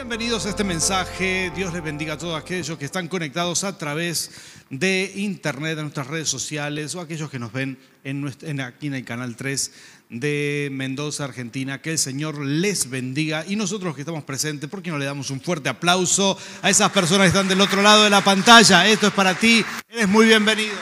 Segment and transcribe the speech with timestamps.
[0.00, 1.52] bienvenidos a este mensaje.
[1.54, 4.30] Dios les bendiga a todos aquellos que están conectados a través
[4.70, 9.04] de internet, de nuestras redes sociales o aquellos que nos ven en- aquí en el
[9.04, 9.72] canal 3
[10.08, 11.82] de Mendoza, Argentina.
[11.82, 15.28] Que el Señor les bendiga y nosotros que estamos presentes, ¿por qué no le damos
[15.30, 18.88] un fuerte aplauso a esas personas que están del otro lado de la pantalla?
[18.88, 20.74] Esto es para ti, eres muy bienvenido.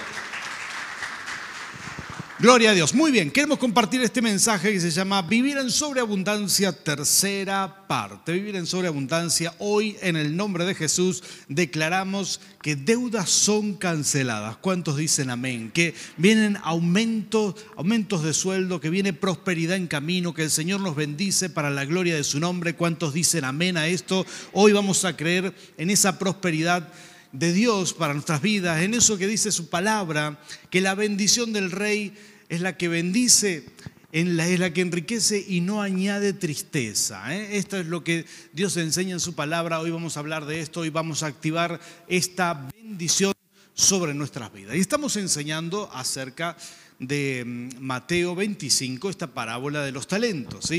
[2.40, 2.94] Gloria a Dios.
[2.94, 8.30] Muy bien, queremos compartir este mensaje que se llama Vivir en sobreabundancia, tercera parte.
[8.30, 9.54] Vivir en sobreabundancia.
[9.58, 14.56] Hoy, en el nombre de Jesús, declaramos que deudas son canceladas.
[14.58, 15.72] ¿Cuántos dicen amén?
[15.74, 20.94] Que vienen aumentos, aumentos de sueldo, que viene prosperidad en camino, que el Señor nos
[20.94, 22.76] bendice para la gloria de su nombre.
[22.76, 24.24] ¿Cuántos dicen amén a esto?
[24.52, 26.86] Hoy vamos a creer en esa prosperidad
[27.32, 31.70] de Dios para nuestras vidas, en eso que dice su palabra, que la bendición del
[31.70, 32.14] rey
[32.48, 33.66] es la que bendice,
[34.12, 37.34] es la que enriquece y no añade tristeza.
[37.34, 37.58] ¿eh?
[37.58, 39.80] Esto es lo que Dios enseña en su palabra.
[39.80, 41.78] Hoy vamos a hablar de esto y vamos a activar
[42.08, 43.34] esta bendición
[43.74, 44.76] sobre nuestras vidas.
[44.76, 46.56] Y estamos enseñando acerca
[46.98, 50.70] de mm, Mateo 25, esta parábola de los talentos.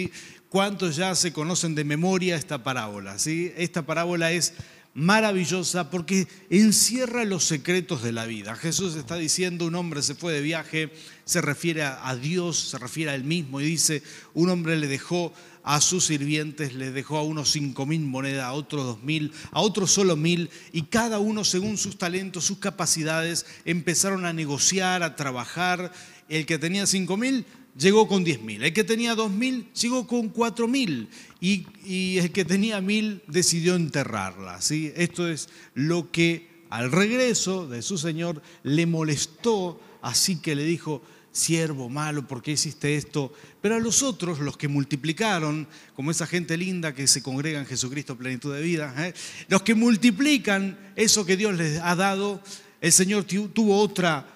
[0.50, 3.16] ¿Cuántos ya se conocen de memoria esta parábola?
[3.16, 4.54] Esta parábola es
[4.94, 8.56] maravillosa porque encierra los secretos de la vida.
[8.56, 10.92] Jesús está diciendo, un hombre se fue de viaje,
[11.26, 15.34] se refiere a Dios, se refiere a él mismo y dice, un hombre le dejó
[15.64, 19.62] a sus sirvientes, le dejó a unos cinco mil monedas, a otros dos mil, a
[19.62, 25.16] otros solo mil, y cada uno según sus talentos, sus capacidades, empezaron a negociar, a
[25.16, 25.92] trabajar.
[26.28, 27.46] El que tenía cinco mil
[27.80, 28.64] llegó con 10 mil.
[28.64, 31.10] El que tenía 2 mil llegó con 4 mil.
[31.40, 34.62] Y, y el que tenía mil decidió enterrarla.
[34.62, 34.92] ¿sí?
[34.96, 41.02] Esto es lo que al regreso de su señor le molestó, así que le dijo,
[41.32, 43.32] siervo malo, ¿por qué hiciste esto?
[43.62, 47.66] Pero a los otros, los que multiplicaron, como esa gente linda que se congrega en
[47.66, 49.14] Jesucristo plenitud de vida, ¿eh?
[49.48, 52.42] los que multiplican eso que Dios les ha dado,
[52.82, 54.28] el Señor tu- tuvo otra,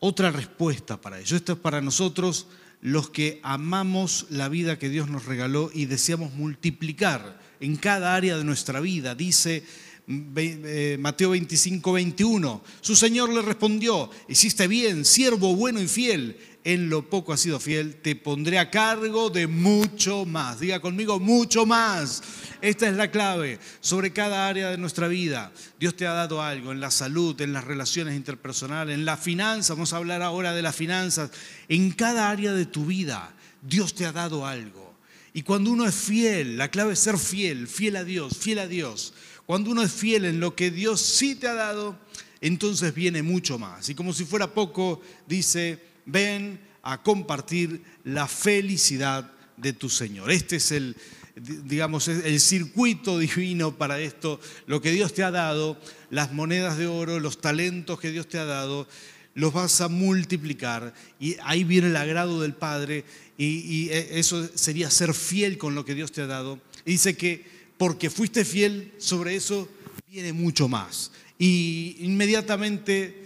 [0.00, 1.36] otra respuesta para ello.
[1.36, 2.46] Esto es para nosotros
[2.80, 8.38] los que amamos la vida que Dios nos regaló y deseamos multiplicar en cada área
[8.38, 9.14] de nuestra vida.
[9.14, 9.62] Dice
[10.06, 16.36] ve- eh, Mateo 25, 21, su Señor le respondió, hiciste bien, siervo bueno y fiel,
[16.64, 20.60] en lo poco has sido fiel, te pondré a cargo de mucho más.
[20.60, 22.22] Diga conmigo, mucho más.
[22.60, 25.52] Esta es la clave sobre cada área de nuestra vida.
[25.78, 29.74] Dios te ha dado algo en la salud, en las relaciones interpersonales, en la finanza.
[29.74, 31.30] Vamos a hablar ahora de las finanzas.
[31.68, 34.94] En cada área de tu vida, Dios te ha dado algo.
[35.32, 38.66] Y cuando uno es fiel, la clave es ser fiel, fiel a Dios, fiel a
[38.66, 39.14] Dios.
[39.46, 41.98] Cuando uno es fiel en lo que Dios sí te ha dado,
[42.40, 43.88] entonces viene mucho más.
[43.88, 50.30] Y como si fuera poco, dice, ven a compartir la felicidad de tu Señor.
[50.30, 50.96] Este es el,
[51.36, 55.78] digamos, el circuito divino para esto, lo que Dios te ha dado,
[56.10, 58.88] las monedas de oro, los talentos que Dios te ha dado,
[59.34, 63.04] los vas a multiplicar y ahí viene el agrado del Padre
[63.38, 66.60] y, y eso sería ser fiel con lo que Dios te ha dado.
[66.84, 67.44] Y dice que
[67.76, 69.68] porque fuiste fiel sobre eso,
[70.10, 71.12] viene mucho más.
[71.38, 73.19] Y inmediatamente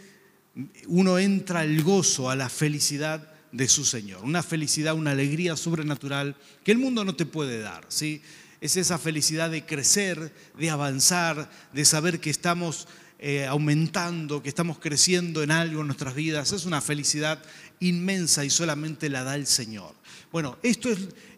[0.87, 4.25] uno entra al gozo, a la felicidad de su Señor.
[4.25, 7.85] Una felicidad, una alegría sobrenatural que el mundo no te puede dar.
[7.89, 8.23] ¿sí?
[8.61, 12.89] Es esa felicidad de crecer, de avanzar, de saber que estamos
[13.19, 16.53] eh, aumentando, que estamos creciendo en algo en nuestras vidas.
[16.53, 17.43] Es una felicidad
[17.81, 19.95] inmensa y solamente la da el Señor.
[20.35, 20.89] Bueno, esta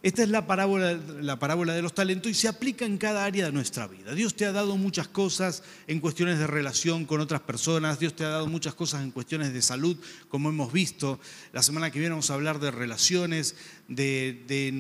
[0.03, 3.53] es la parábola, la parábola de los talentos y se aplica en cada área de
[3.53, 4.15] nuestra vida.
[4.15, 8.25] Dios te ha dado muchas cosas en cuestiones de relación con otras personas, Dios te
[8.25, 9.99] ha dado muchas cosas en cuestiones de salud,
[10.31, 11.21] como hemos visto.
[11.53, 14.71] La semana que viene vamos a hablar de relaciones, de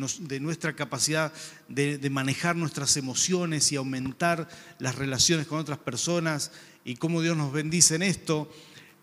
[0.40, 1.30] nuestra capacidad
[1.68, 4.48] de, de manejar nuestras emociones y aumentar
[4.78, 6.52] las relaciones con otras personas
[6.86, 8.50] y cómo Dios nos bendice en esto.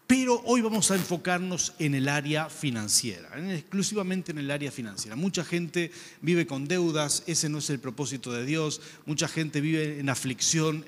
[0.06, 5.16] Pero hoy vamos a enfocarnos en el área financiera, en- exclusivamente en el área financiera.
[5.16, 5.92] Mucha gente
[6.22, 8.82] vive con deudas, ese no es el propósito de Dios.
[9.06, 10.86] Mucha gente vive en aflicción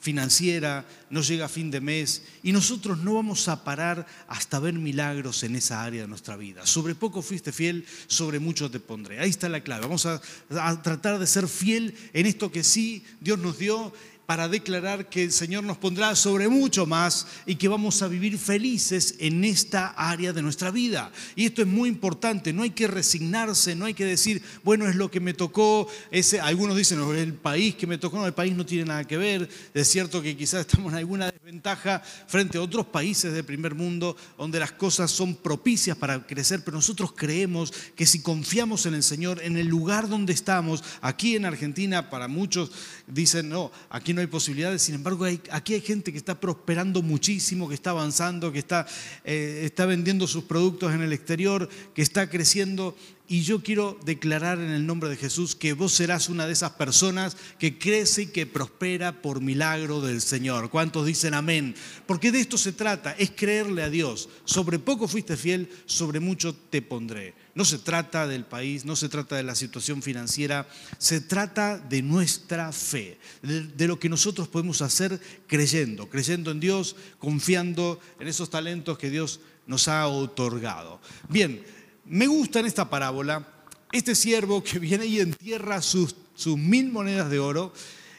[0.00, 4.74] financiera, no llega a fin de mes y nosotros no vamos a parar hasta ver
[4.74, 6.66] milagros en esa área de nuestra vida.
[6.66, 9.20] Sobre poco fuiste fiel, sobre mucho te pondré.
[9.20, 9.82] Ahí está la clave.
[9.86, 10.20] Vamos a,
[10.60, 13.94] a tratar de ser fiel en esto que sí Dios nos dio
[14.26, 18.38] para declarar que el Señor nos pondrá sobre mucho más y que vamos a vivir
[18.38, 21.12] felices en esta área de nuestra vida.
[21.36, 24.96] Y esto es muy importante, no hay que resignarse, no hay que decir, bueno, es
[24.96, 28.32] lo que me tocó, ese, algunos dicen, no, el país que me tocó, no, el
[28.34, 32.56] país no tiene nada que ver, es cierto que quizás estamos en alguna desventaja frente
[32.56, 37.12] a otros países del primer mundo donde las cosas son propicias para crecer, pero nosotros
[37.14, 42.08] creemos que si confiamos en el Señor, en el lugar donde estamos, aquí en Argentina,
[42.08, 42.70] para muchos
[43.06, 47.68] dicen, no, aquí no hay posibilidades, sin embargo, aquí hay gente que está prosperando muchísimo,
[47.68, 48.86] que está avanzando, que está,
[49.24, 52.96] eh, está vendiendo sus productos en el exterior, que está creciendo
[53.26, 56.72] y yo quiero declarar en el nombre de Jesús que vos serás una de esas
[56.72, 60.68] personas que crece y que prospera por milagro del Señor.
[60.68, 61.74] ¿Cuántos dicen amén?
[62.06, 64.28] Porque de esto se trata, es creerle a Dios.
[64.44, 67.34] Sobre poco fuiste fiel, sobre mucho te pondré.
[67.54, 70.66] No se trata del país, no se trata de la situación financiera,
[70.98, 76.96] se trata de nuestra fe, de, lo que nosotros podemos hacer creyendo, creyendo en Dios,
[77.18, 81.00] confiando en esos talentos que Dios nos ha otorgado.
[81.28, 81.64] Bien,
[82.04, 83.46] me gusta en esta parábola
[83.92, 87.72] este siervo que viene y entierra sus, sus mil monedas de oro.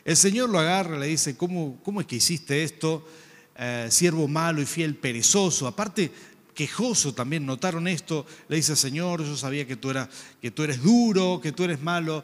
[0.06, 3.06] El Señor lo agarra, le dice, ¿cómo, es que hiciste esto?
[3.58, 5.68] Eh, siervo malo y fiel, perezoso.
[5.68, 6.12] Aparte,
[6.56, 8.26] quejoso también, notaron esto.
[8.48, 9.92] Le dice, Señor, yo sabía que tú,
[10.42, 12.24] que tú eres duro, que tú eres malo.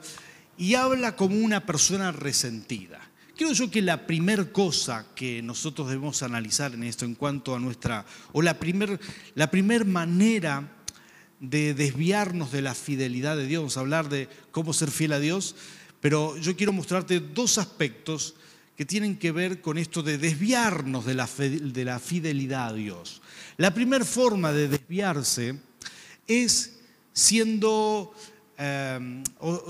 [0.58, 3.00] Y habla como una persona resentida.
[3.36, 7.60] Creo yo que la primera cosa que nosotros debemos analizar en esto en cuanto a
[7.60, 9.00] nuestra, o la primera
[9.36, 10.78] la primer manera
[11.40, 15.56] de desviarnos de la fidelidad de Dios, hablar de cómo ser fiel a Dios,
[16.00, 18.36] pero yo quiero mostrarte dos aspectos
[18.76, 23.22] que tienen que ver con esto de desviarnos de la, de la fidelidad a Dios.
[23.58, 25.60] La primera forma de desviarse
[26.28, 26.80] es
[27.14, 28.14] siendo,
[28.58, 29.24] em,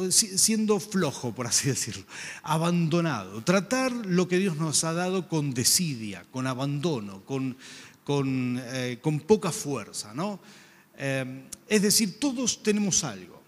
[0.09, 2.05] siendo flojo, por así decirlo,
[2.43, 3.43] abandonado.
[3.43, 7.57] Tratar lo que Dios nos ha dado con desidia, con abandono, con,
[8.03, 10.39] con, eh, con poca fuerza, ¿no?
[10.97, 13.41] Em, es decir, todos tenemos algo.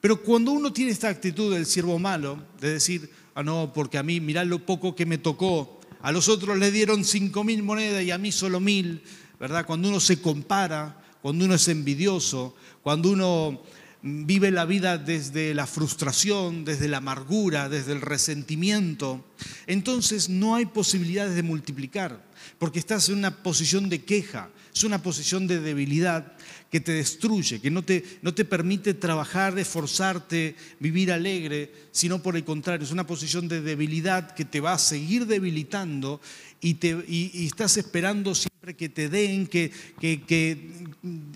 [0.00, 4.02] Pero cuando uno tiene esta actitud del siervo malo, de decir, ah, no, porque a
[4.02, 8.02] mí, mirá lo poco que me tocó, a los otros le dieron cinco mil monedas
[8.02, 9.00] y a mí solo mil,
[9.38, 9.64] ¿verdad?
[9.64, 13.62] Cuando uno se compara, cuando uno es envidioso, cuando uno
[14.02, 19.24] vive la vida desde la frustración, desde la amargura, desde el resentimiento,
[19.68, 22.24] entonces no hay posibilidades de multiplicar,
[22.58, 26.32] porque estás en una posición de queja, es una posición de debilidad
[26.70, 32.36] que te destruye, que no te, no te permite trabajar, esforzarte, vivir alegre, sino por
[32.36, 36.20] el contrario, es una posición de debilidad que te va a seguir debilitando
[36.60, 40.70] y, te, y, estás esperando siempre que te den, que, que, que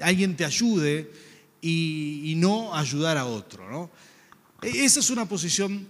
[0.00, 1.10] alguien te ayude
[1.62, 3.70] y, y, no ayudar a otro.
[3.70, 3.90] ¿no?
[4.60, 5.86] E, esa es una posición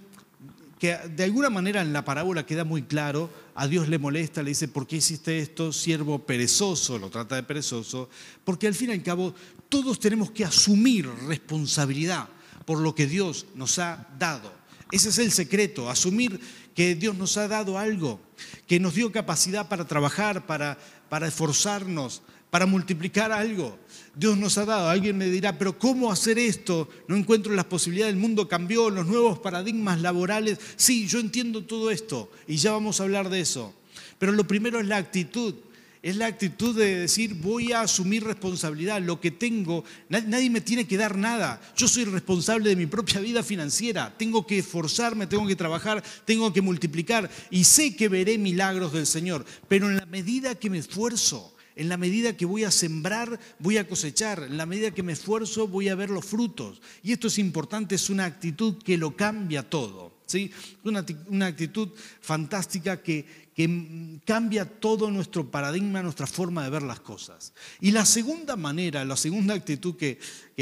[0.82, 4.48] que de alguna manera en la parábola queda muy claro, a Dios le molesta, le
[4.48, 5.72] dice, ¿por qué hiciste esto?
[5.72, 8.10] Siervo perezoso, lo trata de perezoso,
[8.42, 9.32] porque al fin y al cabo
[9.68, 12.28] todos tenemos que asumir responsabilidad
[12.66, 14.52] por lo que Dios nos ha dado.
[14.90, 16.40] Ese es el secreto, asumir
[16.74, 18.20] que Dios nos ha dado algo,
[18.66, 20.78] que nos dio capacidad para trabajar, para,
[21.08, 23.78] para esforzarnos, para multiplicar algo.
[24.14, 24.90] Dios nos ha dado.
[24.90, 26.86] Alguien me dirá, pero ¿cómo hacer esto?
[27.08, 30.58] No encuentro las posibilidades, el mundo cambió, los nuevos paradigmas laborales.
[30.76, 33.74] Sí, yo entiendo todo esto y ya vamos a hablar de eso.
[34.18, 35.54] Pero lo primero es la actitud.
[36.02, 40.86] Es la actitud de decir, voy a asumir responsabilidad, lo que tengo, nadie me tiene
[40.86, 41.58] que dar nada.
[41.74, 44.12] Yo soy responsable de mi propia vida financiera.
[44.18, 49.06] Tengo que esforzarme, tengo que trabajar, tengo que multiplicar y sé que veré milagros del
[49.06, 49.46] Señor.
[49.68, 53.78] Pero en la medida que me esfuerzo, en la medida que voy a sembrar, voy
[53.78, 54.44] a cosechar.
[54.44, 56.80] En la medida que me esfuerzo, voy a ver los frutos.
[57.02, 60.12] Y esto es importante, es una actitud que lo cambia todo.
[60.26, 60.50] ¿sí?
[60.84, 61.90] Una, una actitud
[62.20, 63.42] fantástica que,
[64.24, 67.52] cambia todo nuestro paradigma, nuestra forma de ver las cosas.
[67.80, 70.18] Y la segunda manera, la segunda actitud que,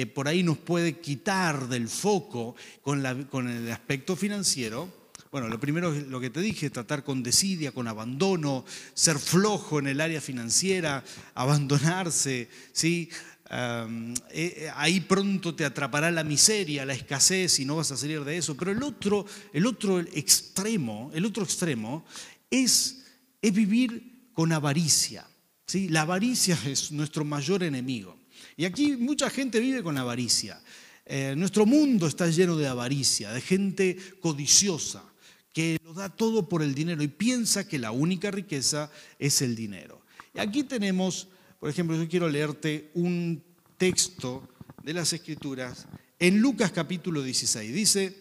[0.06, 4.99] por ahí nos puede quitar del foco con el aspecto financiero,
[5.30, 9.78] bueno, lo primero es lo que te dije, tratar con desidia, con abandono, ser flojo
[9.78, 13.08] en el área financiera, abandonarse, ¿sí?
[13.52, 18.24] Eh, eh, ahí pronto te atrapará la miseria, la escasez y no vas a salir
[18.24, 18.56] de eso.
[18.56, 22.04] Pero el otro, el otro extremo, el otro extremo
[22.50, 23.04] es,
[23.40, 25.24] es vivir con avaricia.
[25.64, 25.88] ¿sí?
[25.88, 28.18] La avaricia es nuestro mayor enemigo.
[28.56, 30.60] Y aquí mucha gente vive con avaricia.
[31.06, 35.09] Eh, nuestro mundo está lleno de avaricia, de gente codiciosa
[35.52, 39.56] que lo da todo por el dinero y piensa que la única riqueza es el
[39.56, 40.02] dinero.
[40.34, 41.28] Y aquí tenemos,
[41.58, 43.42] por ejemplo, yo quiero leerte un
[43.76, 44.48] texto
[44.82, 45.86] de las Escrituras
[46.18, 47.74] en Lucas capítulo 16.
[47.74, 48.16] Dice,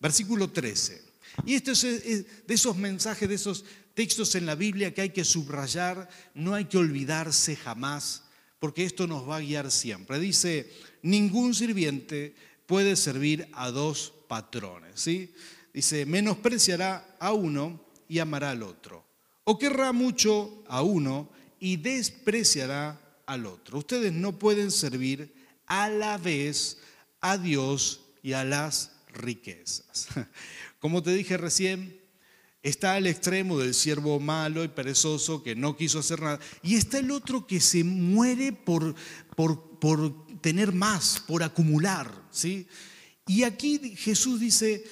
[0.00, 1.02] versículo 13.
[1.46, 5.24] Y esto es de esos mensajes, de esos textos en la Biblia que hay que
[5.24, 8.24] subrayar, no hay que olvidarse jamás,
[8.58, 10.18] porque esto nos va a guiar siempre.
[10.18, 10.70] Dice,
[11.02, 12.34] ningún sirviente
[12.66, 15.00] puede servir a dos patrones.
[15.00, 15.32] ¿sí?
[15.72, 19.04] Dice, menospreciará a uno y amará al otro.
[19.44, 23.78] o querrá mucho a uno y despreciará al otro.
[23.78, 25.34] Ustedes no pueden servir
[25.66, 26.78] a la vez
[27.20, 30.08] a Dios y a las riquezas.
[30.80, 32.00] Como te dije recién,
[32.62, 36.40] está al extremo del siervo malo y perezoso que no quiso hacer nada.
[36.62, 38.94] Y está el otro que se muere por,
[39.34, 42.12] por, por tener más, por acumular.
[42.30, 42.66] ¿sí?
[43.26, 44.84] Y aquí Jesús dice,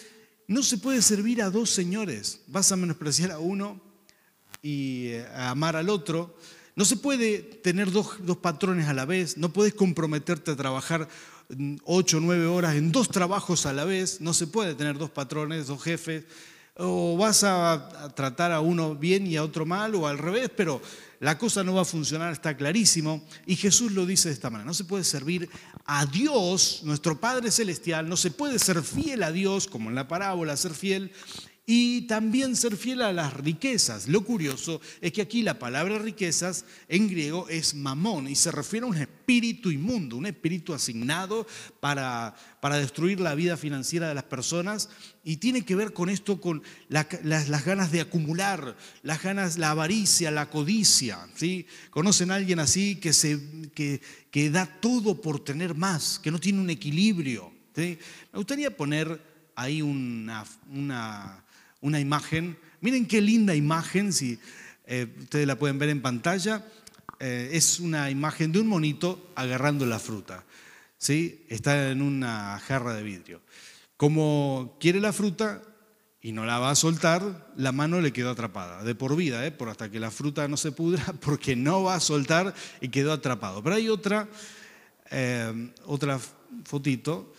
[0.51, 2.41] no se puede servir a dos señores.
[2.49, 3.81] Vas a menospreciar a uno
[4.61, 6.37] y eh, a amar al otro.
[6.75, 9.39] No se puede tener dos, dos patrones a la vez.
[9.39, 11.09] No puedes comprometerte a trabajar
[11.51, 14.21] mm, ocho o nueve horas en dos trabajos a la vez.
[14.21, 16.25] No se puede tener dos patrones, dos jefes
[16.81, 20.81] o vas a, tratar a uno bien y a otro mal, o al revés, pero
[21.21, 23.23] la cosa no va a funcionar, está clarísimo.
[23.47, 25.49] Y Jesús lo dice de esta manera, no se puede servir
[25.85, 30.09] a Dios, nuestro Padre Celestial, no se puede ser fiel a Dios, como en la
[30.09, 31.13] parábola, ser fiel,
[31.73, 34.09] y también ser fiel a las riquezas.
[34.09, 38.87] Lo curioso es que aquí la palabra riquezas en griego es mamón y se refiere
[38.87, 41.47] a un espíritu inmundo, un espíritu asignado
[41.79, 44.89] para, para destruir la vida financiera de las personas
[45.23, 50.33] y tiene que ver con esto, con las, ganas de acumular, las ganas, la avaricia,
[50.33, 51.25] la codicia.
[51.37, 51.69] ¿sí?
[51.91, 53.39] ¿Conocen a alguien así que, se,
[53.77, 54.01] que,
[54.33, 57.53] que da todo por tener más, que no tiene un equilibrio?
[57.77, 57.97] Me
[58.33, 59.23] gustaría poner
[59.55, 61.45] ahí una, una
[61.81, 62.59] una imagen.
[62.81, 64.39] Miren qué linda imagen, si
[64.87, 66.65] eh, ustedes la pueden ver en pantalla.
[67.19, 70.45] Eh, es una imagen de un monito agarrando la fruta.
[70.99, 71.45] ¿sí?
[71.49, 73.41] Está en una jarra de vidrio.
[73.97, 75.63] Como quiere la fruta
[76.23, 79.53] y no la va a soltar, la mano le quedó atrapada, de por vida, ¿eh?
[79.53, 83.13] por hasta que la fruta no se pudra, porque no va a soltar y quedó
[83.13, 83.63] atrapado.
[83.63, 84.29] Pero hay otra,
[85.85, 86.21] otra
[86.65, 87.33] fotito,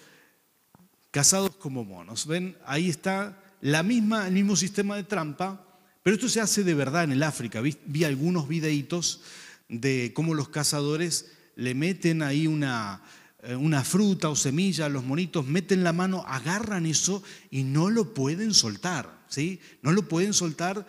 [1.10, 2.26] casados como monos.
[2.28, 2.56] ¿Ven?
[2.66, 5.66] Ahí está la misma, el mismo sistema de trampa,
[6.04, 7.62] pero esto se hace de verdad en el África.
[7.62, 9.22] Vi, algunos videitos
[9.70, 13.04] de cómo los cazadores le meten ahí una,
[13.44, 18.14] eh, una fruta o semilla los monitos, meten la mano, agarran eso y no lo
[18.14, 19.60] pueden soltar, ¿sí?
[19.84, 20.88] No lo pueden soltar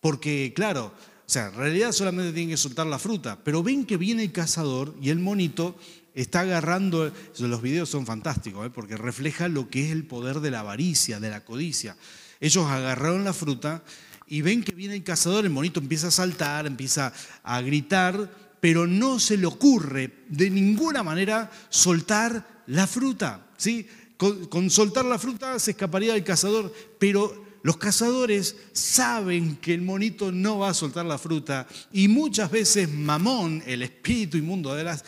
[0.00, 0.86] porque, claro,
[1.28, 4.32] o sea, en realidad solamente tienen que soltar la fruta, pero ven que viene el
[4.32, 5.78] cazador y el monito
[6.22, 8.70] está agarrando, los videos son fantásticos, ¿eh?
[8.70, 11.96] porque refleja lo que es el poder de la avaricia, de la codicia.
[12.40, 13.84] Ellos agarraron la fruta
[14.26, 17.12] y ven que viene el cazador, el monito empieza a saltar, empieza
[17.44, 23.46] a gritar, pero no se le ocurre de ninguna manera soltar la fruta.
[23.56, 23.86] ¿sí?
[24.16, 29.82] Con, con soltar la fruta se escaparía del cazador, pero los cazadores saben que el
[29.82, 34.84] monito no va a soltar la fruta y muchas veces Mamón, el espíritu inmundo de
[34.84, 35.04] las,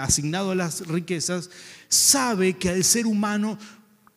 [0.00, 1.50] asignado a las riquezas,
[1.88, 3.58] sabe que al ser humano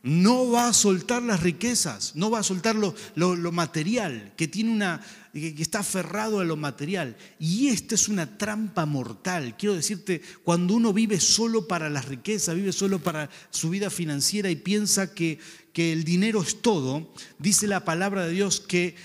[0.01, 4.71] no va a soltar las riquezas, no va a soltar lo, lo, material, que, tiene
[4.71, 5.01] una,
[5.33, 7.17] que está aferrado a lo material.
[7.38, 9.57] Y esta es una trampa mortal.
[9.57, 14.50] Quiero decirte, cuando uno vive solo para las riquezas, vive solo para su vida financiera
[14.50, 15.39] y piensa que,
[15.73, 18.95] que el dinero es todo, dice la palabra de Dios que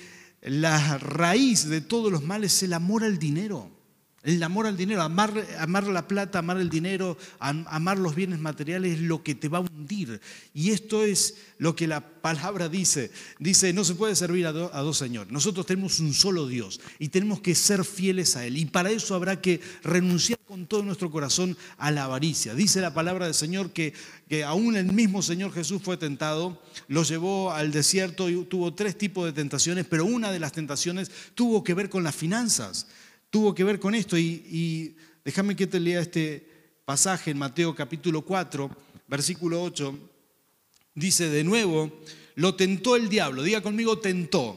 [0.42, 3.70] la raíz de todos los males es el amor al dinero.
[4.24, 8.94] El amor al dinero, amar, amar la plata, amar el dinero, amar los bienes materiales
[8.94, 10.18] es lo que te va a hundir.
[10.54, 13.10] Y esto es lo que la palabra dice.
[13.38, 15.30] Dice, no se puede servir a, a dos señores.
[15.30, 18.56] Nosotros tenemos un solo Dios y tenemos que ser fieles a Él.
[18.56, 22.54] Y para eso habrá que renunciar con todo nuestro corazón a la avaricia.
[22.54, 23.92] Dice la palabra del Señor que,
[24.26, 28.96] que aún el mismo Señor Jesús fue tentado, lo llevó al desierto y tuvo tres
[28.96, 32.86] tipos de tentaciones, pero una de las tentaciones tuvo que ver con las finanzas
[33.34, 34.16] tuvo que ver con esto.
[34.16, 36.46] Y, déjame que te lea este
[36.84, 38.70] pasaje en Mateo capítulo 4,
[39.08, 39.98] versículo 8.
[40.94, 41.90] Dice de nuevo,
[42.36, 44.56] lo tentó el diablo, diga conmigo, tentó.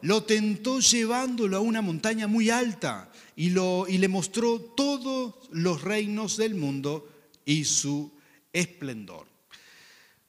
[0.00, 5.82] Lo tentó llevándolo a una montaña muy alta y, lo, y le mostró todos los
[5.82, 7.08] reinos del mundo
[7.44, 8.12] y su
[8.52, 9.26] esplendor.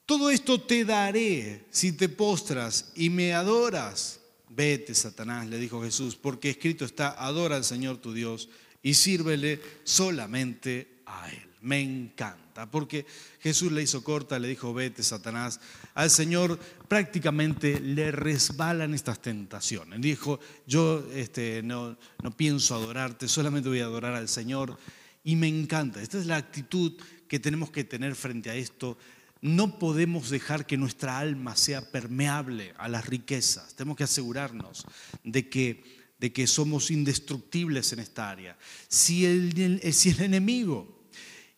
[0.06, 4.23] Todo esto te daré si te postras y me adoras.
[4.54, 8.48] Vete, Satanás, le dijo Jesús, porque escrito está, adora al Señor tu Dios
[8.82, 11.48] y sírvele solamente a Él.
[11.62, 13.06] Me encanta, porque
[13.40, 15.60] Jesús le hizo corta, le dijo, vete, Satanás.
[15.94, 16.58] Al Señor
[16.88, 20.00] prácticamente le resbalan estas tentaciones.
[20.02, 24.76] Dijo, yo este, no, no pienso adorarte, solamente voy a adorar al Señor.
[25.24, 26.92] Y me encanta, esta es la actitud
[27.28, 28.98] que tenemos que tener frente a esto
[29.44, 33.74] no podemos dejar que nuestra alma sea permeable a las riquezas.
[33.74, 34.86] Tenemos que asegurarnos
[35.22, 35.84] de que,
[36.18, 38.56] de que somos indestructibles en esta área.
[38.88, 41.04] Si el, si el enemigo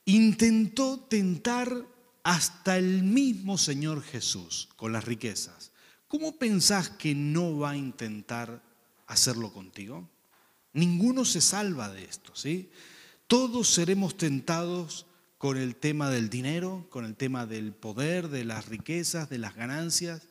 [0.04, 1.86] intentó tentar
[2.24, 5.70] hasta el mismo Señor Jesús con las riquezas,
[6.08, 8.64] ¿cómo pensás que no va a intentar
[9.06, 10.10] hacerlo contigo?
[10.72, 12.68] Ninguno se salva de esto, ¿sí?
[13.28, 15.06] Todos seremos tentados
[15.38, 19.54] con el tema del dinero, con el tema del poder, de las riquezas, de las
[19.54, 20.28] ganancias.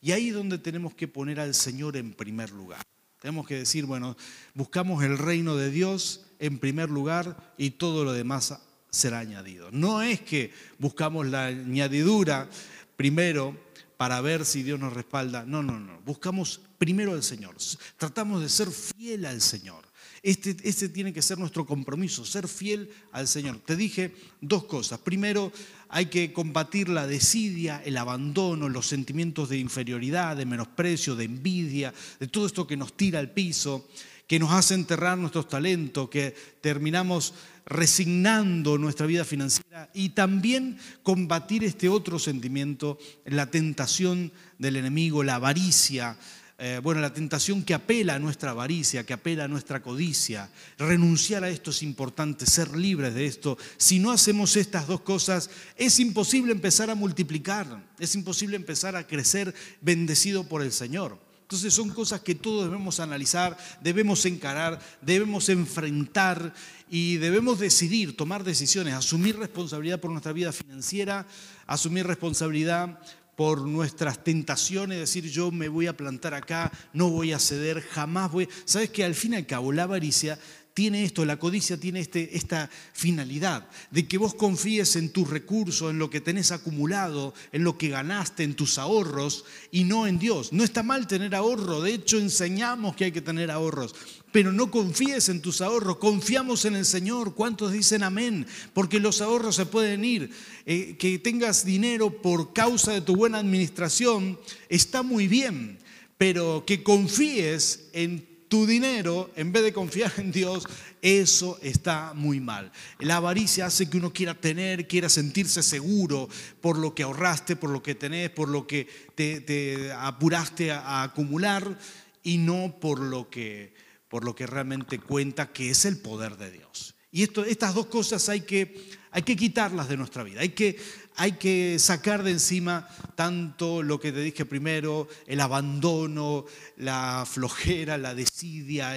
[0.00, 2.82] Y ahí es donde tenemos que poner al Señor en primer lugar.
[3.20, 4.16] Tenemos que decir, bueno,
[4.54, 8.54] buscamos el reino de Dios en primer lugar y todo lo demás
[8.90, 9.70] será añadido.
[9.72, 12.48] No es que buscamos la añadidura
[12.96, 13.56] primero
[13.96, 15.44] para ver si Dios nos respalda.
[15.44, 16.00] No, no, no.
[16.02, 17.56] Buscamos primero al Señor.
[17.96, 19.87] Tratamos de ser fiel al Señor.
[20.22, 23.58] Este, este, tiene que ser nuestro compromiso, ser fiel al Señor.
[23.64, 24.98] Te dije dos cosas.
[24.98, 25.52] Primero,
[25.88, 31.94] hay que combatir la desidia, el abandono, los sentimientos de inferioridad, de menosprecio, de envidia,
[32.18, 33.88] de todo esto que nos tira al piso,
[34.26, 37.32] que nos hace enterrar nuestros talentos, que terminamos
[37.64, 45.36] resignando nuestra vida financiera y también combatir este otro sentimiento, la tentación del enemigo, la
[45.36, 46.18] avaricia,
[46.60, 50.50] eh, bueno, la tentación que apela a nuestra avaricia, que apela a nuestra codicia.
[50.76, 53.56] Renunciar a esto es importante, ser libres de esto.
[53.76, 59.06] Si no hacemos estas dos cosas, es imposible empezar a multiplicar, es imposible empezar a
[59.06, 61.28] crecer bendecido por el Señor.
[61.42, 66.52] Entonces son cosas que todos debemos analizar, debemos encarar, debemos enfrentar
[66.90, 71.26] y debemos decidir, tomar decisiones, asumir responsabilidad por nuestra vida financiera,
[71.66, 72.98] asumir responsabilidad
[73.38, 78.32] por nuestras tentaciones, decir yo me voy a plantar acá, no voy a ceder, jamás
[78.32, 78.48] voy.
[78.64, 80.40] Sabes que al fin y al cabo la avaricia
[80.78, 85.90] tiene esto, la codicia tiene este, esta finalidad, de que vos confíes en tus recursos,
[85.90, 90.20] en lo que tenés acumulado, en lo que ganaste, en tus ahorros y no en
[90.20, 90.52] Dios.
[90.52, 93.92] No está mal tener ahorro, de hecho enseñamos que hay que tener ahorros,
[94.30, 97.34] pero no confíes en tus ahorros, confiamos en el Señor.
[97.34, 98.46] ¿Cuántos dicen amén?
[98.72, 100.30] Porque los ahorros se pueden ir.
[100.64, 105.80] Eh, que tengas dinero por causa de tu buena administración está muy bien,
[106.18, 110.66] pero que confíes en tu dinero en vez de confiar en Dios,
[111.02, 112.72] eso está muy mal.
[112.98, 116.28] La avaricia hace que uno quiera tener, quiera sentirse seguro
[116.60, 121.78] por lo que ahorraste, por lo que tenés, por lo que te, apuraste a acumular
[122.22, 123.74] y no por lo que
[124.08, 126.94] por lo que realmente cuenta, que es el poder de Dios.
[127.10, 130.78] Y estas dos cosas hay que, hay que quitarlas de nuestra vida, hay que,
[131.16, 136.44] hay que sacar de encima tanto lo que te dije primero, el abandono,
[136.76, 138.96] la flojera, la desidia,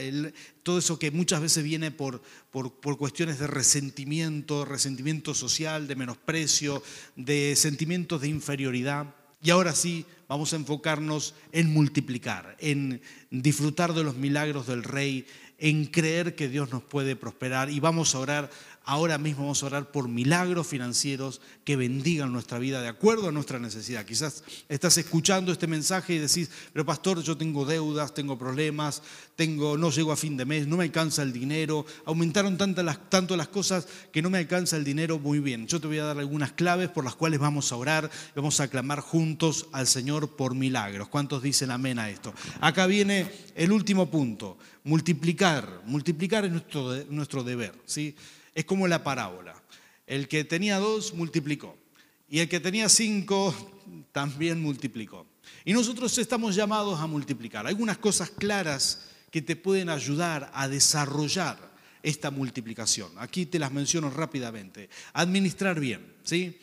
[0.63, 2.21] todo eso que muchas veces viene por,
[2.51, 6.83] por, por cuestiones de resentimiento, resentimiento social, de menosprecio,
[7.15, 9.15] de sentimientos de inferioridad.
[9.43, 15.25] Y ahora sí, vamos a enfocarnos en multiplicar, en disfrutar de los milagros del Rey,
[15.61, 18.49] en creer que Dios nos puede prosperar y vamos a orar
[18.83, 23.31] Ahora mismo vamos a orar por milagros financieros que bendigan nuestra vida de acuerdo a
[23.31, 24.05] nuestra necesidad.
[24.05, 29.03] Quizás estás escuchando este mensaje y decís, pero pastor, yo tengo deudas, tengo problemas,
[29.35, 33.07] tengo, no llego a fin de mes, no me alcanza el dinero, aumentaron tanto las,
[33.07, 35.19] tanto las cosas que no me alcanza el dinero.
[35.19, 38.09] Muy bien, yo te voy a dar algunas claves por las cuales vamos a orar,
[38.35, 41.07] vamos a clamar juntos al Señor por milagros.
[41.07, 42.33] ¿Cuántos dicen amén a esto?
[42.59, 45.83] Acá viene el último punto, multiplicar.
[45.85, 48.15] Multiplicar es nuestro, nuestro deber, ¿sí?
[48.53, 49.61] Es como la parábola.
[50.07, 51.77] El que tenía dos multiplicó
[52.29, 53.53] y el que tenía cinco
[54.11, 55.27] también multiplicó.
[55.65, 57.67] Y nosotros estamos llamados a multiplicar.
[57.67, 61.57] Algunas cosas claras que te pueden ayudar a desarrollar
[62.03, 63.11] esta multiplicación.
[63.17, 64.89] Aquí te las menciono rápidamente.
[65.13, 66.57] Administrar bien, ¿sí?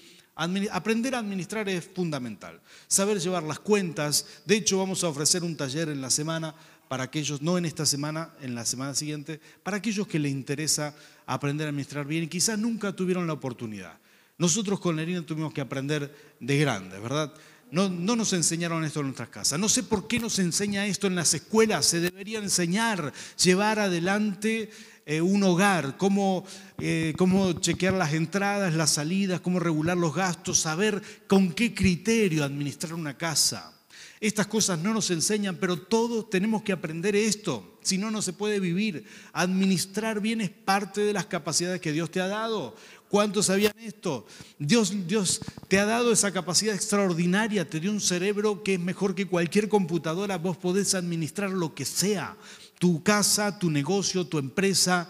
[0.71, 2.61] Aprender a administrar es fundamental.
[2.87, 4.43] Saber llevar las cuentas.
[4.47, 6.55] De hecho, vamos a ofrecer un taller en la semana
[6.89, 10.95] para aquellos, no en esta semana, en la semana siguiente, para aquellos que les interesa
[11.29, 13.99] aprender a administrar bien y quizás nunca tuvieron la oportunidad.
[14.39, 17.33] Nosotros con Lerina tuvimos que aprender de grandes, ¿verdad?
[17.71, 19.61] No, no, nos enseñaron esto en nuestras casas.
[19.61, 21.85] No sé por qué nos enseña esto en las escuelas.
[21.85, 24.71] Se debería enseñar, llevar adelante
[25.05, 26.47] eh, un hogar, cómo,
[26.79, 32.43] eh, cómo chequear las entradas, las salidas, cómo regular los gastos, saber con qué criterio
[32.43, 33.78] administrar una casa.
[34.21, 37.79] Estas cosas no nos enseñan, pero todos tenemos que aprender esto.
[37.83, 39.05] Si no, no se puede vivir.
[39.33, 42.75] Administrar bien es parte de las capacidades que Dios te ha dado.
[43.09, 44.27] ¿Cuántos sabían esto?
[44.59, 49.15] Dios, Dios te ha dado esa capacidad extraordinaria, te dio un cerebro que es mejor
[49.15, 50.37] que cualquier computadora.
[50.37, 52.37] Vos podés administrar lo que sea,
[52.79, 55.09] tu casa, tu negocio, tu empresa.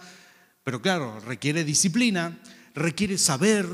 [0.63, 2.39] Pero claro, requiere disciplina,
[2.75, 3.67] requiere saber,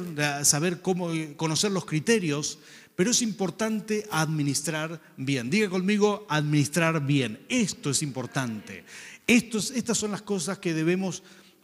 [0.45, 2.59] saber cómo conocer los criterios,
[2.97, 5.51] pero es importante administrar bien.
[5.51, 7.45] Diga conmigo, administrar bien.
[7.49, 8.85] Esto es importante.
[9.27, 11.23] estas son las cosas que debemos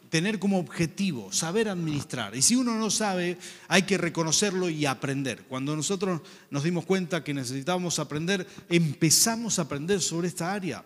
[0.09, 2.35] tener como objetivo, saber administrar.
[2.35, 3.39] Y si uno no sabe,
[3.69, 5.45] hay que reconocerlo y aprender.
[5.45, 10.85] Cuando nosotros nos dimos cuenta que necesitábamos aprender, empezamos a aprender sobre esta área.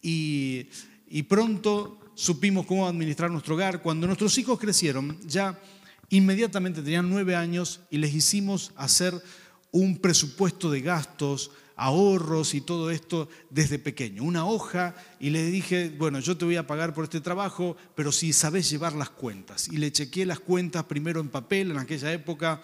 [0.00, 0.66] y,
[1.08, 3.82] y pronto supimos cómo administrar nuestro hogar.
[3.82, 5.60] Cuando nuestros hijos crecieron, ya
[6.10, 9.20] inmediatamente tenían nueve años y les hicimos hacer
[9.74, 14.22] un presupuesto de gastos, ahorros y todo esto desde pequeño.
[14.22, 18.12] Una hoja y le dije, bueno, yo te voy a pagar por este trabajo, pero
[18.12, 19.66] si sabes llevar las cuentas.
[19.66, 22.62] Y le chequeé las cuentas primero en papel en aquella época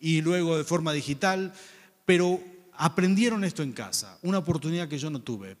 [0.00, 1.54] y luego de forma digital,
[2.04, 2.38] pero
[2.74, 5.56] aprendieron esto en casa, una oportunidad que yo no tuve.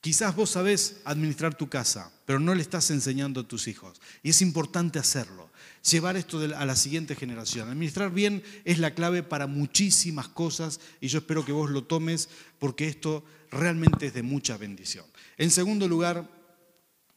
[0.00, 4.00] Quizás vos sabés administrar tu casa, pero no le estás enseñando a tus hijos.
[4.22, 5.45] Y es importante hacerlo
[5.90, 7.68] llevar esto a la siguiente generación.
[7.68, 12.28] Administrar bien es la clave para muchísimas cosas y yo espero que vos lo tomes
[12.58, 15.04] porque esto realmente es de mucha bendición.
[15.38, 16.28] En segundo lugar,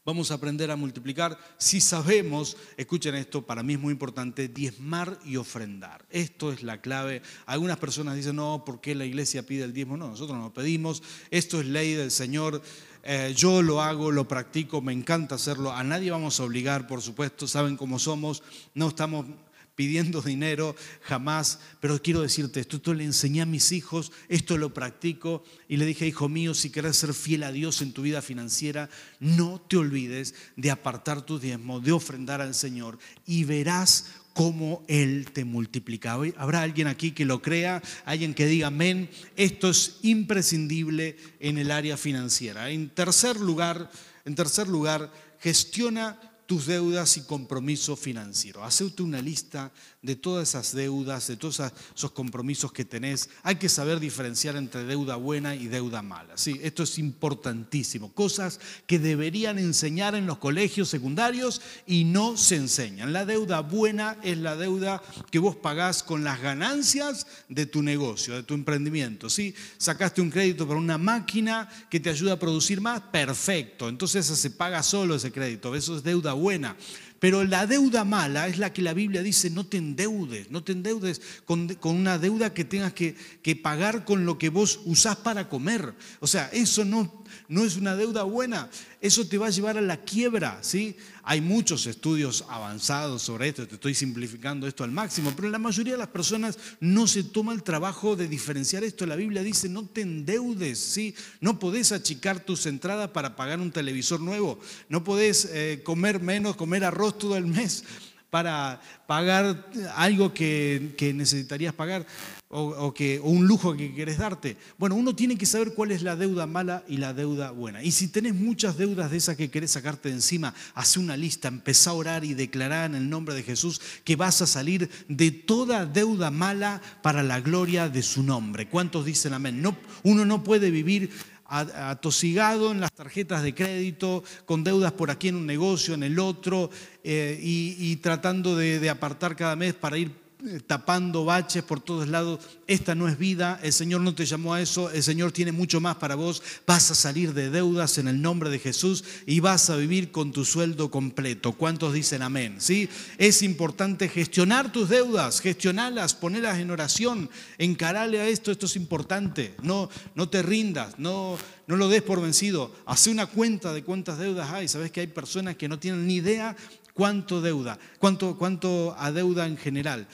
[0.06, 5.20] vamos a aprender a multiplicar si sabemos, escuchen esto, para mí es muy importante, diezmar
[5.24, 6.06] y ofrendar.
[6.10, 7.22] Esto es la clave.
[7.46, 9.98] Algunas personas dicen, no, ¿por qué la iglesia pide el diezmo?
[9.98, 11.04] No, nosotros no pedimos.
[11.32, 12.62] Esto es ley del Señor.
[13.12, 15.74] Eh, yo lo hago, lo practico, me encanta hacerlo.
[15.74, 18.44] A nadie vamos a obligar, por supuesto, saben cómo somos,
[18.76, 19.26] no estamos
[19.74, 24.76] pidiendo dinero, jamás, pero quiero decirte, esto, esto le enseñé a mis hijos, esto lo
[24.76, 25.44] practico.
[25.68, 28.92] Y le dije, hijo mío, si querés ser fiel a Dios en tu vida financiera,
[29.20, 33.00] no te olvides de apartar tu diezmo, de ofrendar al Señor.
[33.26, 34.06] Y verás
[34.40, 36.14] cómo Él te multiplica.
[36.14, 39.10] Habrá alguien aquí que lo crea, alguien que diga amén.
[39.36, 42.70] Esto es imprescindible en el área financiera.
[42.70, 43.92] En tercer lugar,
[44.24, 46.18] en tercer lugar, gestiona
[46.50, 48.64] tus deudas y compromiso financiero.
[48.64, 51.62] Hacete una lista de todas esas deudas, de todos
[51.96, 53.30] esos compromisos que tenés.
[53.44, 56.38] Hay que saber diferenciar entre deuda buena y deuda mala.
[56.38, 58.12] Sí, esto es importantísimo.
[58.14, 63.14] Cosas que deberían enseñar en los colegios secundarios y no se enseñan.
[63.14, 68.34] La deuda buena es la deuda que vos pagás con las ganancias de tu negocio,
[68.34, 69.30] de tu emprendimiento.
[69.30, 69.54] ¿sí?
[69.78, 73.88] Sacaste un crédito para una máquina que te ayuda a producir más, perfecto.
[73.88, 75.76] Entonces se paga solo ese crédito.
[75.76, 76.76] Eso es deuda buena.
[77.20, 80.72] Pero la deuda mala es la que la Biblia dice, no te endeudes, no te
[80.72, 85.50] endeudes con, una deuda que tengas que, que, pagar con lo que vos usás para
[85.50, 85.94] comer.
[86.22, 88.70] O sea, eso no, no es una deuda buena,
[89.02, 90.98] eso te va a llevar a la quiebra, ¿sí?
[91.24, 95.94] Hay muchos estudios avanzados sobre esto, te estoy simplificando esto al máximo, pero la mayoría
[95.94, 99.06] de las personas no se toma el trabajo de diferenciar esto.
[99.06, 101.16] La Biblia dice, no te endeudes, ¿sí?
[101.40, 104.60] No podés achicar tus entradas para pagar un televisor nuevo,
[104.90, 107.84] no podés eh, comer menos, comer arroz todo el mes
[108.30, 112.06] para pagar algo que, necesitarías pagar
[112.52, 114.58] o, que, un lujo que querés darte.
[114.80, 117.84] Bueno, uno tiene que saber cuál es la deuda mala y la deuda buena.
[117.84, 121.48] Y si tenés muchas deudas de esas que querés sacarte de encima, hace una lista,
[121.48, 125.30] empezá a orar y declarar en el nombre de Jesús que vas a salir de
[125.30, 128.68] toda deuda mala para la gloria de su nombre.
[128.68, 129.62] ¿Cuántos dicen amén?
[129.62, 131.12] No, uno no puede vivir
[131.50, 136.20] atosigado en las tarjetas de crédito, con deudas por aquí en un negocio, en el
[136.20, 136.70] otro,
[137.04, 140.29] eh, y, tratando de, apartar cada mes para ir
[140.68, 142.40] tapando baches por todos lados.
[142.66, 145.82] Esta no es vida, el Señor no te llamó a eso, el Señor tiene mucho
[145.82, 146.42] más para vos.
[146.66, 150.32] Vas a salir de deudas en el nombre de Jesús y vas a vivir con
[150.32, 151.54] tu sueldo completo.
[151.54, 152.56] ¿Cuántos dicen amén?
[152.60, 152.88] ¿Sí?
[153.18, 159.56] Es importante gestionar tus deudas, gestionarlas, ponerlas en oración, encararle a esto, esto es importante.
[159.62, 162.74] No, no te rindas, no, no lo des por vencido.
[162.86, 164.68] Hace una cuenta de cuántas deudas hay.
[164.68, 166.56] Sabes que hay personas que no tienen ni idea
[166.94, 170.08] cuánto deuda, cuánto, cuánto adeuda en general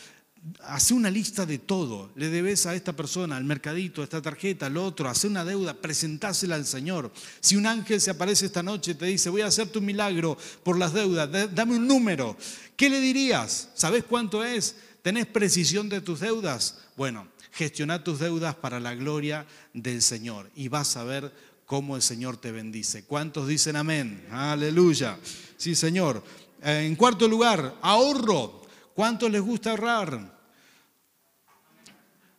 [0.62, 2.12] hace una lista de todo.
[2.16, 5.74] Le debes a esta persona, al mercadito, a esta tarjeta, al otro, hace una deuda,
[5.74, 7.12] presentásela al Señor.
[7.40, 10.38] Si un ángel se aparece esta noche y te dice, voy a hacerte un milagro
[10.64, 12.38] por las deudas, dame un número,
[12.76, 13.70] ¿qué le dirías?
[13.74, 14.76] ¿Sabes cuánto es?
[15.02, 16.80] ¿Tenés precisión de tus deudas?
[16.96, 21.32] Bueno, gestiona tus deudas para la gloria del Señor y vas a ver
[21.66, 23.06] cómo el Señor te bendice.
[23.06, 24.26] ¿Cuántos dicen amén?
[24.32, 25.18] Aleluya.
[25.58, 26.24] Sí, Señor.
[26.62, 28.62] En cuarto lugar, ahorro.
[28.94, 30.35] ¿Cuántos les gusta ahorrar?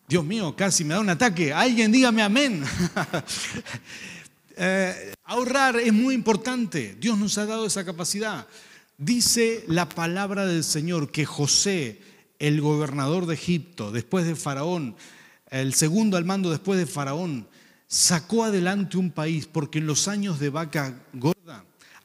[0.08, 1.52] Dios mío, casi me da un ataque.
[1.52, 2.64] Alguien dígame amén.
[4.58, 6.96] Eh, ahorrar es muy importante.
[6.98, 8.46] Dios nos ha dado esa capacidad.
[8.96, 12.00] Dice la palabra del Señor que José,
[12.38, 14.96] el gobernador de Egipto, después de Faraón,
[15.50, 17.46] el segundo al mando después de Faraón,
[17.86, 21.02] sacó adelante un país porque en los años de vaca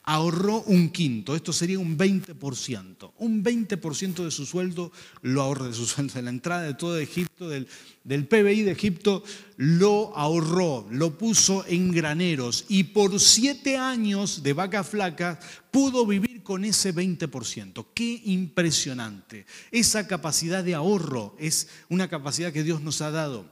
[0.03, 3.11] ahorró un quinto, esto sería un 20%.
[3.17, 6.97] Un 20% de su sueldo lo ahorró, de su sueldo, de la entrada de todo
[6.97, 7.67] Egipto, del,
[8.03, 9.23] del PBI de Egipto,
[9.57, 16.41] lo ahorró, lo puso en graneros y por siete años de vaca flaca pudo vivir
[16.43, 17.85] con ese 20%.
[17.93, 19.45] Qué impresionante.
[19.71, 23.45] Esa capacidad de ahorro es una capacidad que Dios nos ha dado.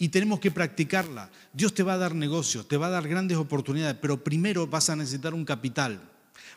[0.00, 1.30] Y tenemos que practicarla.
[1.52, 4.88] Dios te va a dar negocios, te va a dar grandes oportunidades, pero primero vas
[4.88, 6.00] a necesitar un capital,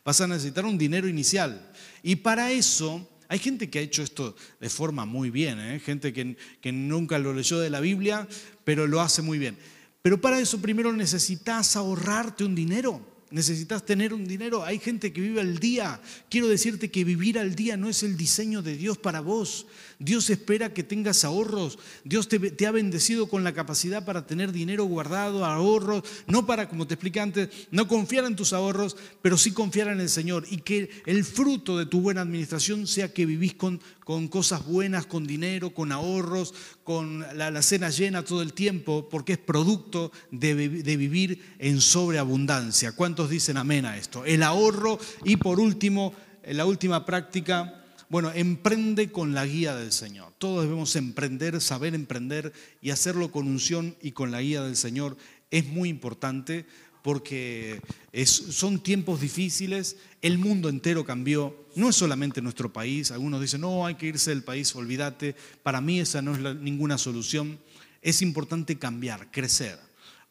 [0.05, 1.69] vas a necesitar un dinero inicial.
[2.01, 5.81] Y para eso hay gente que ha hecho esto de forma muy bien, ¿eh?
[5.81, 8.29] gente que, que nunca lo leyó de la Biblia,
[8.63, 9.57] pero lo hace muy bien.
[10.01, 13.12] Pero para eso primero necesitas ahorrarte un dinero.
[13.33, 14.63] Necesitas tener un dinero.
[14.63, 15.99] Hay gente que vive al día.
[16.29, 19.65] Quiero decirte que vivir al día no es el diseño de Dios para vos.
[19.97, 21.79] Dios espera que tengas ahorros.
[22.03, 26.03] Dios te, ha bendecido con la capacidad para tener dinero guardado, ahorros.
[26.27, 29.99] No para, como te expliqué antes, no confiar en tus ahorros, pero sí confiar en
[29.99, 30.45] el Señor.
[30.51, 35.07] Y que el fruto de tu buena administración sea que vivís con, con cosas buenas,
[35.07, 40.53] con dinero, con ahorros, con la, cena llena todo el tiempo, porque es producto de,
[40.69, 42.91] de vivir en sobreabundancia.
[42.91, 44.25] ¿Cuántos dicen amén a esto?
[44.25, 46.13] El ahorro y por último,
[46.45, 50.33] la última práctica, bueno, emprende con la guía del Señor.
[50.37, 55.17] Todos debemos emprender, saber emprender y hacerlo con unción y con la guía del Señor.
[55.51, 56.65] Es muy importante
[57.03, 57.81] porque
[58.25, 63.85] son tiempos difíciles, el mundo entero cambió, no es solamente nuestro país, algunos dicen, no,
[63.85, 67.59] hay que irse del país, olvídate, para mí esa no es ninguna solución,
[68.01, 69.77] es importante cambiar, crecer.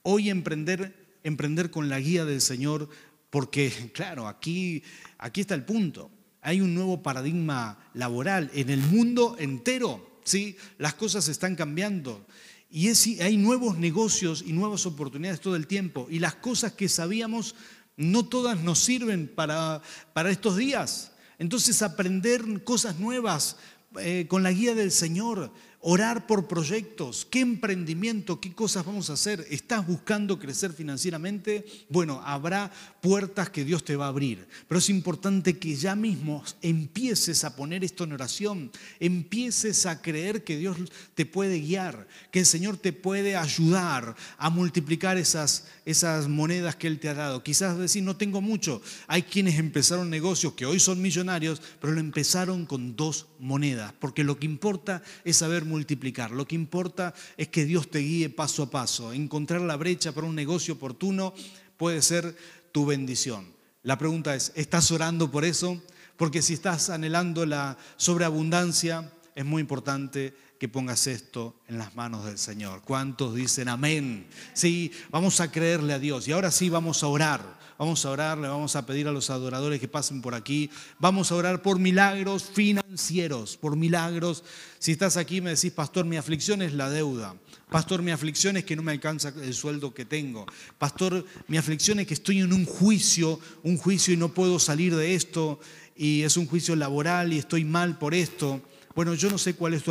[0.02, 2.88] Hoy emprender, emprender con la guía del Señor,
[3.28, 4.82] porque claro, aquí,
[5.18, 10.56] aquí está el punto, hay un nuevo paradigma laboral en el mundo entero, ¿sí?
[10.78, 12.26] las cosas están cambiando.
[12.74, 12.88] Y
[13.20, 16.06] hay nuevos negocios y nuevas oportunidades todo el tiempo.
[16.08, 17.54] Y las cosas que sabíamos,
[17.98, 19.82] no todas nos sirven para,
[20.14, 21.12] para estos días.
[21.38, 23.58] Entonces aprender cosas nuevas
[24.00, 25.52] eh, con la guía del Señor,
[25.84, 29.44] orar por proyectos, qué emprendimiento, qué cosas vamos a hacer.
[29.50, 31.66] ¿Estás buscando crecer financieramente?
[31.88, 36.44] Bueno, habrá puertas que Dios te va a abrir, pero es importante que ya mismo
[36.62, 40.76] empieces a poner esto en oración, empieces a creer que Dios
[41.16, 46.86] te puede guiar, que el Señor te puede ayudar a multiplicar esas, esas monedas que
[46.86, 47.42] Él te ha dado.
[47.42, 48.80] Quizás decir, no tengo mucho.
[49.08, 54.22] Hay quienes empezaron negocios que hoy son millonarios, pero lo empezaron con dos monedas, porque
[54.22, 56.30] lo que importa es saber multiplicar.
[56.30, 59.12] Lo que importa es que Dios te guíe paso a paso.
[59.12, 61.32] Encontrar la brecha para un negocio oportuno
[61.76, 62.36] puede ser
[62.72, 63.46] tu bendición.
[63.82, 65.82] La pregunta es, ¿estás orando por eso?
[66.16, 72.24] Porque si estás anhelando la sobreabundancia, es muy importante que pongas esto en las manos
[72.24, 72.82] del Señor.
[72.82, 74.28] ¿Cuántos dicen amén?
[74.52, 76.28] Sí, vamos a creerle a Dios.
[76.28, 77.58] Y ahora sí vamos a orar.
[77.76, 80.70] Vamos a orar, le vamos a pedir a los adoradores que pasen por aquí.
[81.00, 84.44] Vamos a orar por milagros financieros, por milagros.
[84.78, 87.34] Si estás aquí me decís, pastor, mi aflicción es la deuda.
[87.68, 90.46] Pastor, mi aflicción es que no me alcanza el sueldo que tengo.
[90.78, 94.94] Pastor, mi aflicción es que estoy en un juicio, un juicio y no puedo salir
[94.94, 95.58] de esto.
[95.96, 98.62] Y es un juicio laboral y estoy mal por esto.
[98.94, 99.82] Bueno, yo no sé cuál es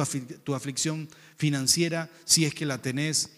[0.43, 3.31] tu aflicción financiera, si es que la tenés,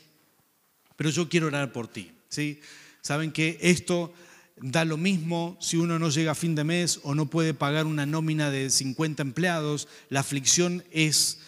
[0.96, 2.12] pero yo quiero orar por ti.
[2.30, 2.60] ¿sí?
[3.02, 4.14] Saben que esto
[4.58, 7.86] da lo mismo si uno no llega a fin de mes o no puede pagar
[7.86, 11.40] una nómina de 50 empleados, la aflicción es,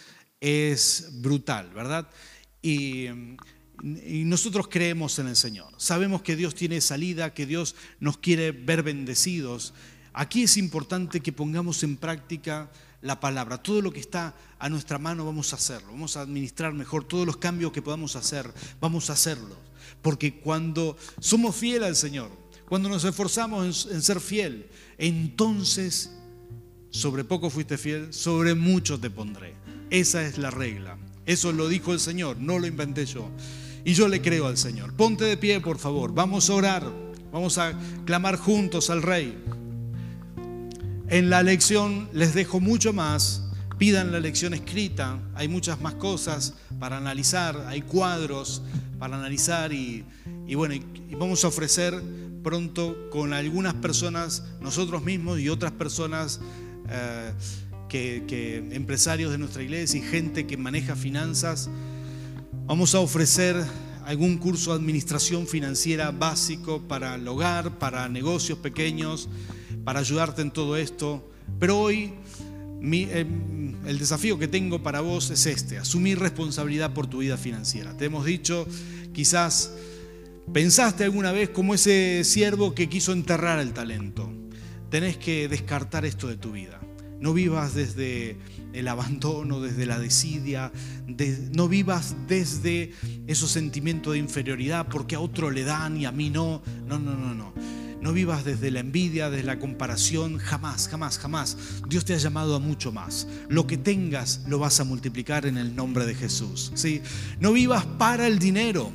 [1.13, 2.09] brutal, ¿verdad?
[2.61, 3.07] Y,
[3.83, 8.83] nosotros creemos en el Señor, sabemos que Dios tiene salida, que Dios nos quiere ver
[8.83, 9.73] bendecidos.
[10.13, 13.57] Aquí es importante que pongamos en práctica la palabra.
[13.57, 17.25] Todo lo que está a nuestra mano vamos a hacerlo, vamos a administrar mejor todos
[17.25, 19.57] los cambios que podamos hacer, vamos a hacerlos.
[20.01, 22.29] Porque cuando somos fieles al Señor,
[22.67, 26.11] cuando nos esforzamos en, ser fiel, entonces
[26.89, 29.55] sobre poco fuiste fiel, sobre mucho te pondré.
[29.89, 30.97] Esa es la regla.
[31.25, 33.29] Eso lo dijo el Señor, no lo inventé yo.
[33.83, 34.93] Y yo le creo al Señor.
[34.93, 36.11] Ponte de pie, por favor.
[36.13, 36.91] Vamos a orar.
[37.31, 37.73] Vamos a
[38.05, 39.37] clamar juntos al Rey.
[41.07, 43.43] En la lección les dejo mucho más.
[43.77, 45.19] Pidan la lección escrita.
[45.35, 47.65] Hay muchas más cosas para analizar.
[47.67, 48.63] Hay cuadros
[48.97, 49.71] para analizar.
[49.71, 50.03] Y,
[50.55, 50.75] bueno,
[51.11, 51.93] vamos a ofrecer
[52.43, 56.39] pronto con algunas personas, nosotros mismos y otras personas,
[56.89, 57.31] eh,
[57.89, 61.69] que, empresarios de nuestra iglesia y gente que maneja finanzas,
[62.65, 63.55] vamos a ofrecer
[64.05, 69.29] algún curso de administración financiera básico para el hogar, para negocios pequeños,
[69.85, 71.25] para ayudarte en todo esto.
[71.59, 72.13] Pero hoy
[72.83, 73.25] eh,
[73.87, 77.95] el desafío que tengo para vos es este, asumir responsabilidad por tu vida financiera.
[77.95, 78.67] Te hemos dicho,
[79.13, 79.71] quizás
[80.53, 84.31] ¿Pensaste alguna vez como ese siervo que quiso enterrar el talento?
[84.89, 86.79] Tenés que descartar esto de tu vida.
[87.19, 88.37] No vivas desde
[88.71, 90.71] el abandono, desde la desidia,
[91.51, 92.93] no vivas desde
[93.25, 96.61] esos sentimientos de inferioridad porque a otro le dan y a mí no.
[96.87, 97.53] No, no, no, no.
[98.05, 101.57] No vivas desde la envidia, desde la comparación, jamás, jamás, jamás.
[101.89, 103.27] Dios te ha llamado a mucho más.
[103.49, 106.71] Lo que tengas lo vas a multiplicar en el nombre de Jesús.
[106.75, 107.01] ¿sí?
[107.39, 108.91] No vivas para el dinero.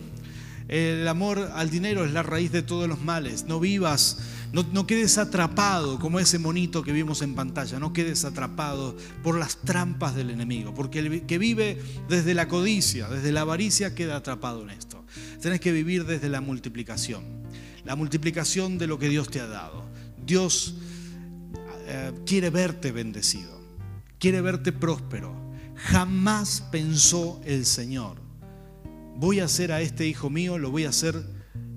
[0.68, 3.46] El amor al dinero es la raíz de todos los males.
[3.46, 4.18] No vivas,
[4.52, 7.80] no, quedes atrapado como ese monito que vimos en pantalla.
[7.80, 10.72] No quedes atrapado por las trampas del enemigo.
[10.72, 15.04] Porque el que vive desde la codicia, desde la avaricia, queda atrapado en esto.
[15.42, 17.40] Tenés que vivir desde la multiplicación
[17.84, 19.84] la multiplicación de lo que Dios te ha dado.
[20.24, 20.74] Dios
[21.86, 23.60] eh, quiere verte bendecido,
[24.18, 25.38] quiere verte próspero.
[25.76, 28.18] Jamás pensó el Señor,
[29.16, 31.24] voy a hacer a este hijo mío, lo voy a hacer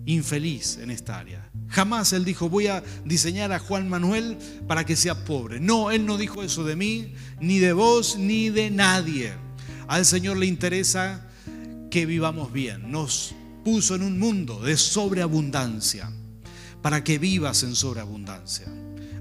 [0.05, 1.49] infeliz en esta área.
[1.69, 4.37] Jamás Él dijo, voy a diseñar a Juan Manuel
[4.67, 5.59] para que sea pobre.
[5.59, 9.33] No, Él no dijo eso de mí, ni de vos, ni de nadie.
[9.87, 11.27] Al Señor le interesa
[11.89, 12.91] que vivamos bien.
[12.91, 16.11] Nos puso en un mundo de sobreabundancia
[16.81, 18.67] para que vivas en sobreabundancia.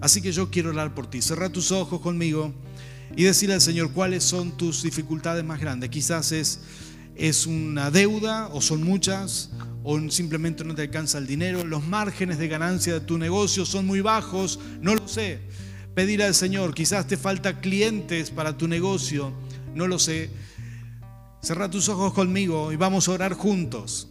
[0.01, 1.23] Así que yo quiero orar por ti.
[1.23, 2.53] Cerra tus ojos conmigo
[3.17, 5.91] y decirle al Señor cuáles son tus dificultades más grandes.
[5.91, 6.61] Quizás es,
[7.15, 9.51] es una deuda o son muchas
[9.85, 11.65] o simplemente no te alcanza el dinero.
[11.65, 15.41] Los márgenes de ganancia de tu negocio son muy bajos, no lo sé.
[15.95, 19.33] Pedir al Señor, quizás te falta clientes para tu negocio,
[19.75, 20.31] no lo sé.
[21.43, 24.09] Cerra tus ojos conmigo y vamos a orar juntos.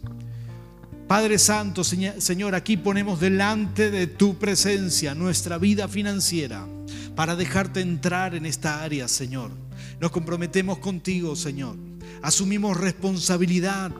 [1.08, 6.66] Padre Santo, Señor, aquí ponemos delante de tu presencia nuestra vida financiera
[7.14, 9.50] para dejarte entrar en esta área, Señor.
[10.00, 11.76] Nos comprometemos contigo, Señor.
[12.22, 13.92] Asumimos responsabilidad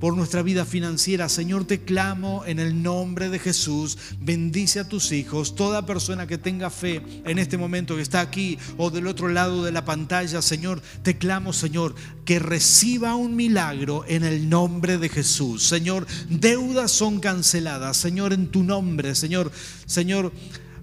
[0.00, 1.28] por nuestra vida financiera.
[1.28, 3.98] Señor, te clamo en el nombre de Jesús.
[4.20, 5.54] Bendice a tus hijos.
[5.54, 9.64] Toda persona que tenga fe en este momento, que está aquí o del otro lado
[9.64, 15.08] de la pantalla, Señor, te clamo, Señor, que reciba un milagro en el nombre de
[15.08, 15.64] Jesús.
[15.64, 17.96] Señor, deudas son canceladas.
[17.96, 19.50] Señor, en tu nombre, Señor,
[19.86, 20.32] Señor.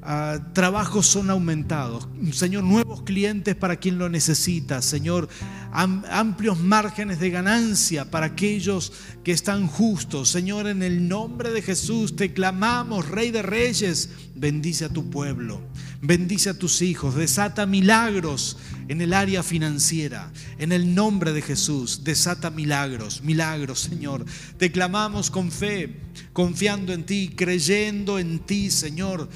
[0.07, 2.07] Ah, trabajos son aumentados.
[2.31, 4.83] Señor, nuevos clientes para quien lo necesita.
[4.83, 5.27] Señor,
[5.71, 10.29] amplios márgenes de ganancia para aquellos que están justos.
[10.29, 15.59] Señor, en el nombre de Jesús te clamamos, Rey de Reyes, bendice a tu pueblo.
[16.03, 18.57] Bendice a tus hijos, desata milagros
[18.89, 20.31] en el área financiera.
[20.59, 24.23] En el nombre de Jesús, desata milagros, milagros, Señor.
[24.59, 25.95] Te clamamos con fe,
[26.31, 29.29] confiando en ti, creyendo en ti, Señor.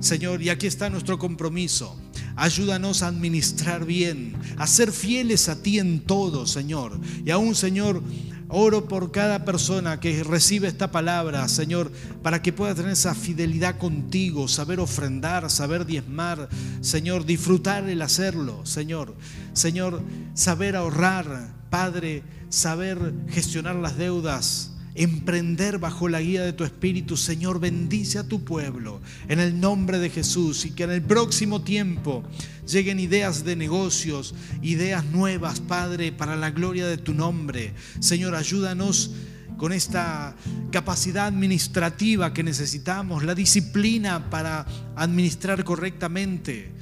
[0.00, 1.96] Señor, y aquí está nuestro compromiso.
[2.36, 7.00] Ayúdanos a administrar bien, a ser fieles a ti en todo, Señor.
[7.24, 8.02] Y aún, Señor,
[8.48, 11.90] oro por cada persona que recibe esta palabra, Señor,
[12.22, 16.50] para que pueda tener esa fidelidad contigo, saber ofrendar, saber diezmar,
[16.82, 19.14] Señor, disfrutar el hacerlo, Señor.
[19.54, 20.02] Señor,
[20.34, 27.16] saber ahorrar, Padre, saber gestionar las deudas emprender bajo la guía de tu Espíritu.
[27.16, 31.62] Señor, bendice a tu pueblo en el nombre de Jesús y que en el próximo
[31.62, 32.24] tiempo
[32.66, 37.74] lleguen ideas de negocios, ideas nuevas, Padre, para la gloria de tu nombre.
[38.00, 39.12] Señor, ayúdanos
[39.56, 40.34] con esta
[40.70, 46.72] capacidad administrativa que necesitamos, la disciplina para administrar correctamente.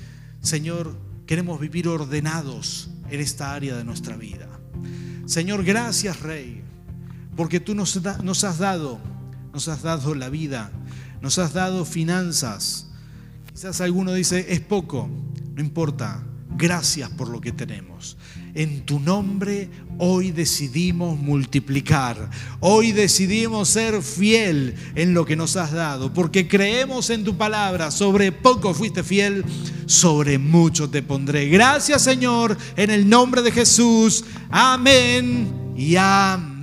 [0.41, 0.97] Señor,
[1.27, 4.49] queremos vivir ordenados en esta área de nuestra vida.
[5.27, 6.64] Señor, gracias Rey
[7.37, 9.01] porque tú nos, has dado,
[9.53, 10.71] nos has dado la vida,
[11.21, 12.89] nos has dado finanzas.
[13.53, 15.09] Quizás alguno dice, es poco,
[15.55, 16.23] no importa,
[16.57, 18.17] gracias por lo que tenemos.
[18.55, 19.69] En tu nombre
[19.99, 27.11] hoy decidimos multiplicar, hoy decidimos ser fiel en lo que nos has dado, porque creemos
[27.11, 29.45] en tu palabra, sobre poco fuiste fiel,
[29.87, 31.49] sobre mucho te pondré.
[31.49, 36.54] Gracias Señor, en el nombre de Jesús, amén y amén.